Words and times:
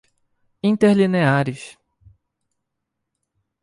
interlineares 0.69 1.63